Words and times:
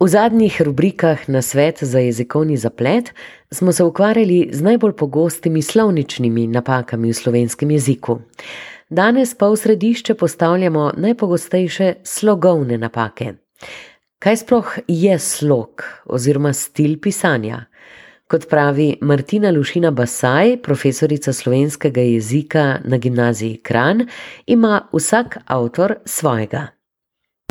V 0.00 0.08
zadnjih 0.08 0.60
rubrikah 0.60 1.28
na 1.28 1.42
svet 1.42 1.78
za 1.80 1.98
jezikovni 1.98 2.56
zaplet 2.56 3.14
smo 3.50 3.72
se 3.72 3.84
ukvarjali 3.84 4.48
z 4.52 4.62
najbolj 4.62 4.92
pogostimi 4.92 5.62
slovničnimi 5.62 6.46
napakami 6.46 7.08
v 7.08 7.14
slovenskem 7.14 7.70
jeziku. 7.70 8.18
Danes 8.90 9.34
pa 9.34 9.48
v 9.48 9.56
središče 9.56 10.14
postavljamo 10.14 10.92
najpogostejše 10.96 11.94
slogovne 12.04 12.78
napake. 12.78 13.32
Kaj 14.18 14.36
sploh 14.36 14.78
je 14.88 15.18
slog 15.18 15.82
oziroma 16.06 16.52
stil 16.52 17.00
pisanja? 17.00 17.64
Kot 18.28 18.48
pravi 18.50 18.98
Martina 19.00 19.50
Lušina 19.50 19.90
Basaj, 19.90 20.58
profesorica 20.62 21.32
slovenskega 21.32 22.00
jezika 22.00 22.78
na 22.84 22.98
gimnaziji 22.98 23.56
Kran, 23.62 24.08
ima 24.46 24.88
vsak 24.92 25.38
avtor 25.46 25.94
svojega. 26.04 26.75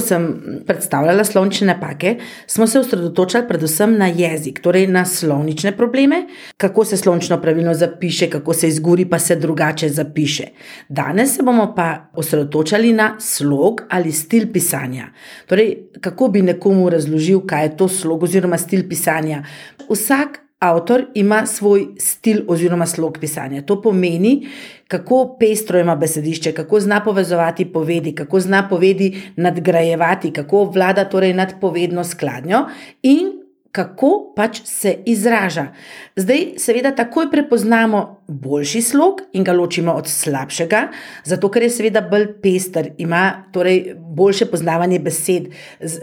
Sem 0.06 0.26
predstavljala 0.68 1.24
slovnične 1.24 1.68
napake, 1.68 2.16
smo 2.48 2.68
se 2.68 2.80
osredotočali 2.80 3.48
predvsem 3.48 3.98
na 3.98 4.08
jezik, 4.08 4.60
torej 4.62 4.88
na 4.88 5.06
slovnične 5.06 5.72
probleme, 5.78 6.28
kako 6.58 6.86
se 6.86 6.98
slovnično 6.98 7.42
pravilno 7.42 7.74
zapiše, 7.74 8.30
kako 8.30 8.54
se 8.54 8.68
izguri, 8.68 9.06
pa 9.10 9.20
se 9.20 9.36
drugače 9.36 9.90
zapiše. 9.90 10.44
Danes 10.90 11.36
se 11.36 11.44
bomo 11.44 11.74
pa 11.76 12.10
osredotočali 12.14 12.94
na 12.94 13.16
slog 13.20 13.82
ali 13.90 14.12
stil 14.12 14.52
pisanja. 14.54 15.08
Torej, 15.48 15.76
kako 16.02 16.28
bi 16.28 16.42
nekomu 16.42 16.90
razložil, 16.90 17.42
kaj 17.48 17.66
je 17.66 17.78
to 17.78 17.88
slog 17.88 18.24
oziroma 18.24 18.58
stil 18.58 18.90
pisanja. 18.90 19.44
Vsak 19.90 20.45
avtor 20.60 21.06
ima 21.14 21.46
svoj 21.46 21.88
stil 22.00 22.44
oziroma 22.48 22.86
slog 22.86 23.18
pisanja. 23.22 23.62
To 23.62 23.82
pomeni, 23.82 24.48
kako 24.88 25.38
pestro 25.40 25.80
ima 25.80 25.96
besedišče, 25.96 26.52
kako 26.52 26.80
zna 26.80 27.04
povezovati 27.04 27.74
povedi, 27.74 28.16
kako 28.16 28.40
zna 28.40 28.68
povedi 28.70 29.22
nadgrajevati, 29.36 30.34
kako 30.34 30.64
vlada 30.64 31.06
torej 31.06 31.34
nad 31.34 31.54
povedno 31.62 32.04
skladnjo 32.04 32.66
in 33.04 33.45
kako 33.76 34.34
pač 34.36 34.62
se 34.64 34.94
izraža. 35.06 35.68
Zdaj, 36.16 36.46
seveda, 36.64 36.94
takoj 36.96 37.28
prepoznamo 37.32 38.22
boljši 38.28 38.82
slog 38.82 39.20
in 39.36 39.44
ga 39.44 39.54
ločimo 39.54 39.94
od 40.00 40.08
slabšega, 40.08 40.86
zato 41.28 41.50
ker 41.52 41.66
je 41.68 41.74
seveda 41.76 42.02
bolj 42.02 42.30
pester, 42.42 42.94
ima 42.98 43.44
torej 43.54 43.96
boljše 44.00 44.48
poznavanje 44.52 45.00
besed, 45.04 45.52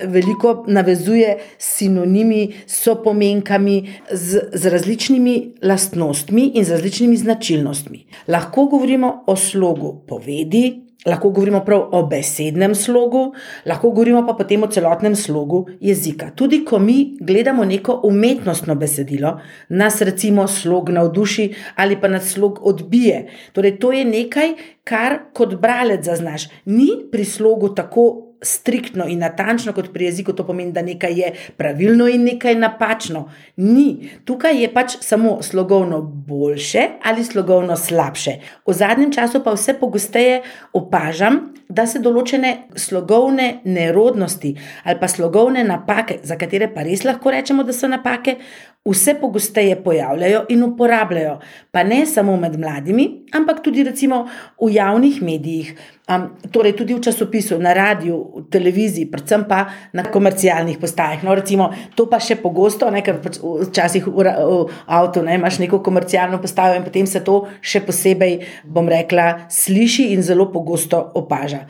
veliko 0.05 0.55
navezuje 0.69 1.38
s 1.58 1.78
sinonimi, 1.78 2.42
so 2.66 2.98
pomenkami, 3.05 3.78
z, 4.12 4.44
z 4.52 4.72
različnimi 4.77 5.36
lastnostmi 5.62 6.50
in 6.54 6.69
z 6.69 6.77
različnimi 6.77 7.16
značilnostmi. 7.16 8.04
Lahko 8.28 8.69
govorimo 8.75 9.22
o 9.27 9.36
slogu 9.36 9.94
povedi, 10.08 10.91
Lahko 11.06 11.31
govorimo 11.31 11.64
prav 11.64 11.89
o 11.92 12.03
besednem 12.06 12.75
slogu, 12.75 13.33
lahko 13.67 13.91
govorimo 13.91 14.22
pa 14.27 14.36
potem 14.39 14.62
o 14.62 14.70
celotnem 14.70 15.17
slogu 15.17 15.64
jezika. 15.81 16.31
Tudi 16.36 16.64
ko 16.64 16.78
mi 16.78 17.17
gledamo 17.20 17.64
neko 17.64 18.00
umetnostno 18.05 18.75
besedilo, 18.75 19.41
nas 19.69 20.00
recimo 20.00 20.47
slog 20.48 20.91
navduši 20.91 21.48
ali 21.77 22.00
pa 22.00 22.09
nas 22.09 22.31
slog 22.33 22.61
odbije. 22.62 23.28
Torej, 23.53 23.78
to 23.78 23.92
je 23.92 24.05
nekaj, 24.05 24.55
kar 24.84 25.19
kot 25.34 25.55
bralec 25.55 26.05
zaznaš. 26.05 26.48
Ni 26.64 26.91
pri 27.11 27.25
slogu 27.25 27.75
tako 27.75 28.31
striktno 28.42 29.06
in 29.08 29.18
natančno 29.18 29.72
kot 29.72 29.92
pri 29.92 30.04
jeziku, 30.04 30.32
to 30.32 30.46
pomeni, 30.46 30.72
da 30.72 30.82
nekaj 30.82 31.18
je 31.20 31.32
pravilno 31.56 32.08
in 32.08 32.24
nekaj 32.24 32.54
napačno. 32.54 33.28
Ni. 33.56 34.10
Tukaj 34.24 34.62
je 34.62 34.72
pač 34.74 34.96
samo 35.00 35.38
slogovno 35.42 36.02
boljše 36.02 36.88
ali 37.04 37.24
slogovno 37.24 37.76
slabše. 37.76 38.36
V 38.66 38.72
zadnjem 38.72 39.12
času 39.12 39.42
pa 39.44 39.54
vse 39.54 39.74
pogosteje 39.80 40.42
opažam, 40.72 41.52
da 41.72 41.86
se 41.88 42.02
določene 42.04 42.52
slogovne 42.76 43.62
nerodnosti 43.64 44.52
ali 44.84 45.00
pa 45.00 45.08
slogovne 45.08 45.64
napake, 45.64 46.18
za 46.22 46.36
katere 46.36 46.68
pa 46.74 46.84
res 46.84 47.04
lahko 47.04 47.32
rečemo, 47.32 47.64
da 47.64 47.72
so 47.72 47.88
napake, 47.88 48.36
vse 48.84 49.14
pogosteje 49.20 49.83
pojavljajo 49.84 50.44
in 50.48 50.62
uporabljajo. 50.62 51.38
Pa 51.70 51.83
ne 51.83 52.06
samo 52.06 52.36
med 52.36 52.58
mladimi, 52.58 53.25
ampak 53.33 53.62
tudi 53.62 53.82
recimo 53.82 54.26
v 54.60 54.72
javnih 54.75 55.22
medijih. 55.22 55.75
Um, 56.10 56.25
torej, 56.50 56.75
tudi 56.76 56.94
v 56.94 57.00
časopisu, 57.00 57.60
na 57.62 57.72
radiju, 57.72 58.16
v 58.37 58.43
televiziji, 58.50 59.06
predvsem 59.10 59.44
pa 59.48 59.66
na 59.93 60.03
komercialnih 60.03 60.78
postajah. 60.78 61.22
No, 61.22 61.34
recimo, 61.34 61.70
to 61.94 62.09
pa 62.10 62.19
še 62.19 62.37
pogosto, 62.43 62.91
ne, 62.91 63.04
ker 63.06 63.20
pač 63.22 63.38
včasih 63.38 64.09
v, 64.10 64.26
v 64.26 64.81
avtu 64.87 65.22
ne, 65.22 65.38
imaš 65.38 65.60
neko 65.62 65.78
komercialno 65.78 66.43
postajo 66.43 66.75
in 66.76 66.82
potem 66.84 67.06
se 67.06 67.22
to 67.22 67.44
še 67.62 67.84
posebej, 67.87 68.43
bom 68.66 68.91
rekla, 68.91 69.47
sliši 69.49 70.10
in 70.16 70.26
zelo 70.26 70.50
pogosto 70.50 70.99
opaža. 71.14 71.62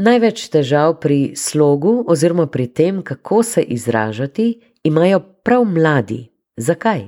Največ 0.00 0.46
težav 0.48 0.94
pri 0.96 1.36
slogu, 1.36 2.00
oziroma 2.08 2.46
pri 2.48 2.70
tem, 2.72 3.02
kako 3.04 3.42
se 3.44 3.62
izražati, 3.62 4.54
imajo 4.84 5.20
prav 5.44 5.64
mladi. 5.68 6.22
Zakaj? 6.56 7.02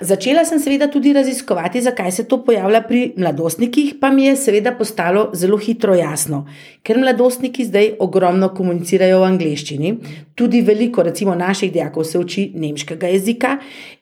Začela 0.00 0.42
sem 0.44 0.58
seveda 0.60 0.90
tudi 0.90 1.12
raziskovati, 1.12 1.80
zakaj 1.80 2.10
se 2.12 2.24
to 2.28 2.40
pojavlja 2.44 2.80
pri 2.88 3.12
mladostnikih, 3.16 3.94
pa 4.00 4.10
mi 4.10 4.26
je 4.26 4.34
seveda 4.36 4.72
postalo 4.76 5.30
zelo 5.34 5.56
hitro 5.56 5.94
jasno. 5.94 6.42
Ker 6.82 6.98
mladostniki 6.98 7.64
zdaj 7.64 7.92
ogromno 8.00 8.50
komunicirajo 8.54 9.22
v 9.22 9.28
angleščini, 9.30 9.92
tudi 10.34 10.60
veliko, 10.66 11.06
recimo, 11.06 11.34
naših 11.34 11.72
dijakov 11.72 12.04
se 12.04 12.18
uči 12.18 12.50
nemškega 12.54 13.08
jezika 13.14 13.54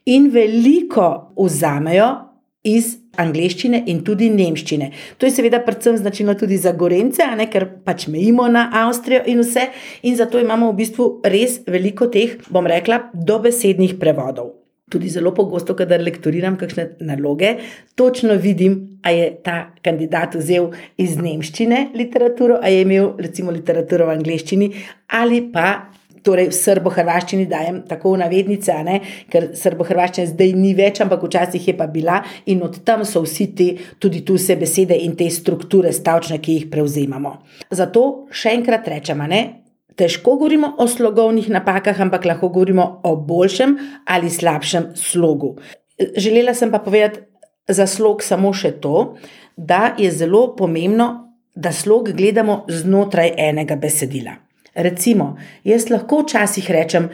in 0.06 0.30
veliko 0.32 1.34
vzamejo 1.36 2.08
iz 2.68 2.94
angleščine 3.18 3.82
in 3.90 4.04
tudi 4.06 4.28
nemščine. 4.30 4.90
To 5.18 5.26
je 5.26 5.34
seveda 5.34 5.62
predvsem 5.64 5.98
značilno 5.98 6.36
tudi 6.38 6.60
za 6.60 6.74
Gorence, 6.78 7.24
ne, 7.40 7.48
ker 7.50 7.66
pač 7.84 8.06
mejimo 8.12 8.46
na 8.52 8.68
Avstrijo 8.84 9.24
in 9.26 9.42
vse, 9.42 9.68
in 10.06 10.16
zato 10.20 10.40
imamo 10.42 10.70
v 10.70 10.78
bistvu 10.84 11.10
res 11.26 11.60
veliko 11.66 12.10
teh, 12.12 12.38
bom 12.52 12.68
rekla, 12.68 13.08
dobesednih 13.14 13.98
prevodov 13.98 14.54
tudi 14.88 15.08
zelo 15.08 15.34
pogosto, 15.36 15.74
kadar 15.76 16.00
lektoriram 16.00 16.56
kakšne 16.56 16.86
naloge, 17.04 17.58
točno 17.94 18.38
vidim, 18.40 18.78
a 19.04 19.12
je 19.12 19.28
ta 19.44 19.58
kandidat 19.84 20.34
vzel 20.38 20.70
iz 20.96 21.16
nemščine 21.20 21.90
literaturo, 21.94 22.58
a 22.62 22.72
je 22.72 22.82
imel 22.86 23.12
recimo 23.20 23.52
literaturo 23.54 24.08
v 24.08 24.16
angleščini 24.18 24.72
ali 25.20 25.44
pa. 25.52 25.68
Torej, 26.24 26.48
v 26.50 26.56
srbo-hrvaščini 26.56 27.46
dajem 27.48 27.76
tako 27.88 28.16
navednice, 28.18 28.74
ne? 28.84 28.96
ker 29.30 29.52
srbo-hrvaščina 29.56 30.32
zdaj 30.32 30.50
ni 30.58 30.72
več, 30.76 30.98
ampak 31.04 31.22
včasih 31.24 31.68
je 31.70 31.74
pa 31.78 31.86
bila 31.86 32.18
in 32.50 32.64
od 32.66 32.80
tam 32.84 33.04
so 33.06 33.22
vsi 33.22 33.46
ti, 33.54 33.68
tudi 34.02 34.24
tu 34.26 34.34
vse 34.36 34.58
besede 34.58 34.98
in 34.98 35.14
te 35.16 35.28
strukture 35.30 35.92
stavčne, 35.94 36.40
ki 36.42 36.56
jih 36.56 36.66
prevzemamo. 36.72 37.32
Zato 37.70 38.04
še 38.34 38.56
enkrat 38.58 38.90
rečemo, 38.90 39.28
težko 39.98 40.36
govorimo 40.36 40.74
o 40.78 40.86
slogovnih 40.88 41.50
napakah, 41.50 42.00
ampak 42.00 42.24
lahko 42.24 42.50
govorimo 42.54 43.00
o 43.04 43.16
boljšem 43.16 43.78
ali 44.06 44.30
slabšem 44.30 44.92
slogu. 44.94 45.56
Želela 46.16 46.54
sem 46.54 46.70
pa 46.70 46.78
povedati 46.78 47.20
za 47.68 47.86
slog 47.86 48.22
samo 48.22 48.52
še 48.54 48.76
to, 48.80 49.16
da 49.56 49.94
je 49.98 50.10
zelo 50.10 50.54
pomembno, 50.56 51.08
da 51.54 51.72
slog 51.72 52.12
gledamo 52.14 52.64
znotraj 52.68 53.34
enega 53.36 53.76
besedila. 53.76 54.38
Recimo, 54.78 55.34
jaz 55.66 55.88
lahko 55.90 56.22
včasih 56.22 56.70
rečem, 56.70 57.08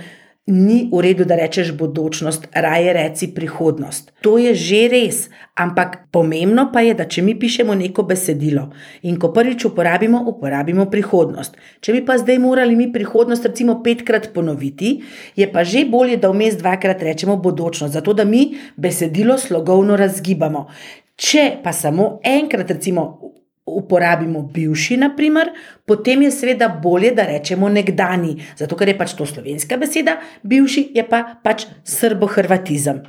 ni 0.47 0.91
v 0.93 1.01
redu, 1.01 1.25
da 1.25 1.39
rečeš 1.41 1.71
bodočnost, 1.73 2.49
raje 2.53 2.93
reci 2.93 3.31
prihodnost. 3.35 4.13
To 4.21 4.37
je 4.37 4.53
že 4.55 4.89
res, 4.93 5.17
ampak 5.57 6.13
pomembno 6.13 6.69
pa 6.73 6.85
je, 6.85 6.93
da 6.93 7.09
če 7.09 7.25
mi 7.25 7.33
pišemo 7.33 7.73
neko 7.73 8.05
besedilo 8.05 8.69
in 9.09 9.17
ko 9.17 9.33
prvič 9.33 9.65
uporabimo, 9.65 10.21
uporabimo 10.29 10.85
prihodnost. 10.93 11.57
Če 11.81 11.97
bi 11.97 12.05
pa 12.05 12.19
zdaj 12.21 12.39
morali 12.45 12.77
mi 12.77 12.91
prihodnost 12.93 13.49
recimo 13.49 13.81
petkrat 13.81 14.35
ponoviti, 14.37 15.01
je 15.37 15.49
pa 15.49 15.65
že 15.65 15.87
bolje, 15.89 16.21
da 16.21 16.29
vmes 16.29 16.61
dvakrat 16.61 17.01
rečemo 17.01 17.41
bodočnost, 17.41 17.95
zato 17.97 18.13
da 18.13 18.29
mi 18.29 18.59
besedilo 18.77 19.39
slogovno 19.41 19.97
razgibamo. 19.97 20.69
Če 21.17 21.63
pa 21.65 21.73
samo 21.73 22.19
enkrat, 22.21 22.69
recimo, 22.69 23.34
uporabimo 23.67 24.43
bivši, 24.43 24.97
naprimer, 24.97 25.51
potem 25.87 26.23
je 26.23 26.31
seveda 26.31 26.69
bolje, 26.69 27.11
da 27.17 27.27
rečemo 27.27 27.69
nekdani, 27.69 28.37
zato 28.57 28.77
ker 28.77 28.89
je 28.89 28.99
pač 28.99 29.15
to 29.17 29.27
slovenska 29.27 29.77
beseda, 29.81 30.19
bivši 30.43 30.89
je 30.95 31.05
pa 31.09 31.23
pač 31.43 31.67
srbo-hrvatizem. 31.85 33.03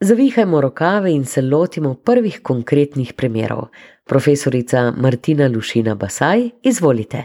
Zavihajmo 0.00 0.60
rokave 0.60 1.10
in 1.10 1.24
se 1.24 1.42
lotimo 1.42 1.94
prvih 1.94 2.40
konkretnih 2.42 3.12
primerov. 3.12 3.68
Profesorica 4.06 4.92
Martina 4.96 5.48
Lušina 5.48 5.94
Basaj, 5.94 6.50
izvolite. 6.62 7.24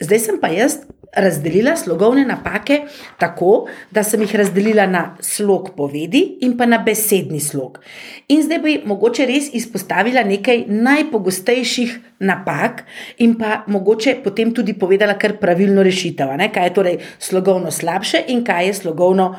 Zdaj 0.00 0.18
sem 0.18 0.40
pa 0.40 0.48
jaz 0.48 0.80
razdelila 1.16 1.76
slogovne 1.76 2.24
napake 2.26 2.80
tako, 3.18 3.66
da 3.90 4.02
sem 4.02 4.22
jih 4.22 4.34
razdelila 4.34 4.86
na 4.86 5.16
slog 5.20 5.70
povedi 5.76 6.22
in 6.40 6.56
pa 6.58 6.66
na 6.66 6.78
besedni 6.78 7.40
slog. 7.40 7.80
In 8.28 8.42
zdaj 8.42 8.58
bi 8.58 8.76
mogoče 8.84 9.26
res 9.26 9.50
izpostavila 9.52 10.22
nekaj 10.24 10.64
najpogostejših 10.68 11.98
napak 12.20 12.84
in 13.18 13.34
pa 13.38 13.64
mogoče 13.66 14.20
potem 14.24 14.54
tudi 14.54 14.74
povedala 14.78 15.18
kar 15.18 15.38
pravilno 15.40 15.82
rešitev, 15.82 16.36
ne? 16.38 16.52
kaj 16.52 16.66
je 16.66 16.74
torej 16.74 16.98
slogovno 17.18 17.70
slabše 17.70 18.24
in 18.28 18.44
kaj 18.44 18.66
je 18.66 18.74
slogovno 18.74 19.34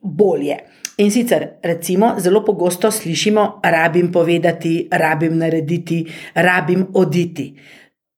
bolje. 0.00 0.56
In 0.98 1.10
sicer, 1.10 1.58
recimo, 1.62 2.14
zelo 2.18 2.44
pogosto 2.44 2.90
slišimo: 2.90 3.60
rabim 3.62 4.12
povedati, 4.12 4.88
rabim 4.90 5.38
narediti, 5.38 6.06
rabim 6.34 6.86
oditi. 6.94 7.54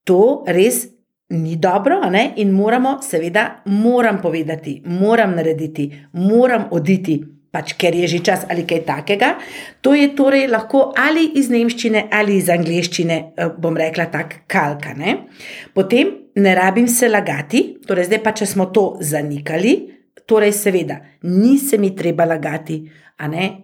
To 0.05 0.45
res 0.47 0.98
ni 1.29 1.57
dobro, 1.57 2.01
in 2.37 2.51
moramo, 2.51 2.99
seveda, 3.03 3.63
moram 3.65 4.21
povedati, 4.21 4.83
moram 4.85 5.35
narediti, 5.35 5.91
moram 6.13 6.69
oditi, 6.71 7.25
pač 7.51 7.75
ker 7.81 7.95
je 7.95 8.07
že 8.09 8.21
čas 8.25 8.45
ali 8.51 8.65
kaj 8.67 8.85
takega. 8.85 9.35
To 9.81 9.95
je 9.95 10.15
torej 10.17 10.49
lahko 10.49 10.93
ali 10.97 11.33
iz 11.41 11.51
nemščine 11.51 12.09
ali 12.13 12.37
iz 12.37 12.49
angleščine, 12.49 13.17
eh, 13.37 13.51
bom 13.59 13.77
rekla 13.77 14.09
tako, 14.13 14.45
kalka. 14.47 14.95
Ne? 14.95 15.29
Potem 15.75 16.13
ne 16.37 16.55
rabim 16.55 16.89
se 16.89 17.09
lagati, 17.09 17.79
torej 17.87 18.09
zdaj 18.09 18.23
pa 18.23 18.33
če 18.33 18.47
smo 18.47 18.67
to 18.67 18.99
zanikali. 19.01 19.95
Torej, 20.29 20.53
seveda, 20.53 20.99
ni 21.23 21.57
se 21.57 21.79
mi 21.79 21.95
treba 21.97 22.27
lagati, 22.29 22.83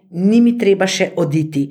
ni 0.09 0.41
mi 0.41 0.57
treba 0.57 0.87
še 0.87 1.11
oditi. 1.15 1.69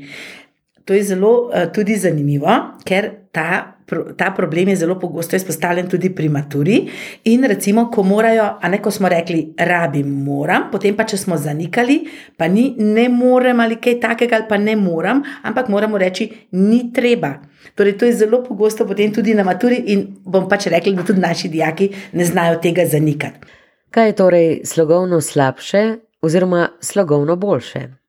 To 0.84 0.94
je 0.94 1.02
zelo 1.02 1.48
uh, 1.48 1.64
tudi 1.74 1.96
zanimivo, 1.98 2.78
ker 2.86 3.10
ta, 3.34 3.76
ta 4.16 4.30
problem 4.30 4.68
je 4.68 4.76
zelo 4.76 4.94
pogosto 4.98 5.36
izpostavljen 5.36 5.88
tudi 5.90 6.10
pri 6.14 6.28
maturi. 6.28 6.76
In 7.24 7.44
recimo, 7.44 7.88
ko 7.90 8.02
morajo, 8.02 8.44
a 8.60 8.68
ne 8.68 8.78
ko 8.82 8.90
smo 8.90 9.08
rekli, 9.10 9.40
rabim, 9.58 10.12
moram, 10.24 10.68
potem 10.70 10.94
pa 10.94 11.02
če 11.04 11.18
smo 11.18 11.36
zanikali, 11.36 11.98
pa 12.38 12.46
ni 12.48 12.68
ne 12.78 13.08
morem 13.10 13.60
ali 13.60 13.80
kaj 13.82 13.98
takega, 14.04 14.38
ali 14.38 14.48
pa 14.48 14.58
ne 14.58 14.76
moram, 14.78 15.24
ampak 15.42 15.68
moramo 15.68 15.98
reči, 15.98 16.28
ni 16.52 16.92
treba. 16.94 17.34
Torej, 17.74 17.96
to 17.98 18.06
je 18.06 18.14
zelo 18.22 18.42
pogosto 18.46 18.86
potem 18.86 19.10
tudi 19.12 19.34
na 19.34 19.42
maturi, 19.42 19.82
in 19.90 20.06
bom 20.22 20.46
pač 20.48 20.68
rekla, 20.70 20.94
da 21.00 21.08
tudi 21.10 21.26
naši 21.26 21.50
dijaki 21.50 21.90
ne 22.12 22.24
znajo 22.24 22.62
tega 22.62 22.86
zanikati. 22.86 23.52
Kaj 23.90 24.08
je 24.08 24.16
torej 24.18 24.48
slogovno 24.64 25.20
slabše, 25.20 25.84
oziroma 26.22 26.68
slogovno 26.80 27.36
boljše? 27.36 28.03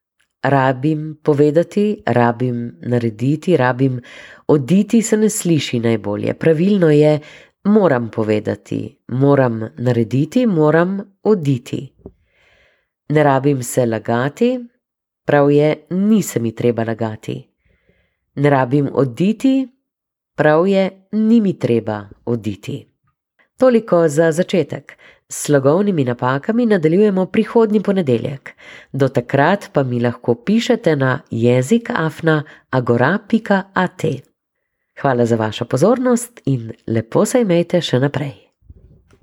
Rabim 0.49 1.17
povedati, 1.23 2.03
rabim 2.05 2.77
narediti, 2.81 3.57
rabim 3.57 4.01
oditi, 4.47 5.01
se 5.01 5.17
ne 5.17 5.29
sliši 5.29 5.79
najbolje. 5.79 6.33
Pravilno 6.33 6.89
je, 6.89 7.19
moram 7.63 8.09
povedati, 8.09 8.97
moram 9.07 9.61
narediti, 9.77 10.45
moram 10.45 10.99
oditi. 11.23 11.93
Ne 13.09 13.23
rabim 13.23 13.63
se 13.63 13.85
lagati, 13.85 14.59
prav 15.25 15.51
je, 15.51 15.85
ni 15.89 16.21
se 16.21 16.39
mi 16.39 16.55
treba 16.55 16.83
lagati. 16.83 17.49
Ne 18.35 18.49
rabim 18.49 18.89
oditi, 18.93 19.67
prav 20.35 20.67
je, 20.67 21.07
ni 21.11 21.41
mi 21.41 21.59
treba 21.59 22.09
oditi. 22.25 22.87
Toliko 23.57 24.07
za 24.07 24.31
začetek. 24.31 24.97
S 25.29 25.45
slogovnimi 25.45 26.03
napakami 26.03 26.65
nadaljujemo 26.65 27.25
prihodnji 27.25 27.81
ponedeljek. 27.81 28.51
Do 28.91 29.09
takrat 29.09 29.69
pa 29.73 29.83
mi 29.83 29.99
lahko 29.99 30.35
pišete 30.35 30.95
na 30.95 31.19
jezikafna.agora.at. 31.31 34.05
Hvala 35.01 35.25
za 35.25 35.35
vašo 35.35 35.65
pozornost 35.65 36.41
in 36.45 36.73
lepo 36.87 37.25
se 37.25 37.41
imejte 37.41 37.81
še 37.81 37.99
naprej. 37.99 38.44